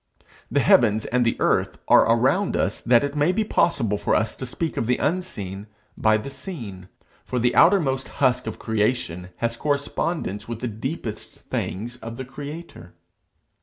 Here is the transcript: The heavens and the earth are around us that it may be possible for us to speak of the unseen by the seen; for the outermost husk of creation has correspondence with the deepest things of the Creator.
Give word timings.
The 0.49 0.61
heavens 0.61 1.05
and 1.05 1.23
the 1.23 1.37
earth 1.39 1.77
are 1.87 2.11
around 2.11 2.57
us 2.57 2.81
that 2.81 3.03
it 3.03 3.15
may 3.15 3.31
be 3.31 3.43
possible 3.43 3.99
for 3.99 4.15
us 4.15 4.35
to 4.37 4.47
speak 4.47 4.75
of 4.75 4.87
the 4.87 4.97
unseen 4.97 5.67
by 5.95 6.17
the 6.17 6.31
seen; 6.31 6.87
for 7.23 7.37
the 7.37 7.53
outermost 7.55 8.07
husk 8.17 8.47
of 8.47 8.57
creation 8.57 9.29
has 9.35 9.55
correspondence 9.55 10.47
with 10.47 10.59
the 10.59 10.67
deepest 10.67 11.41
things 11.51 11.97
of 11.97 12.17
the 12.17 12.25
Creator. 12.25 12.95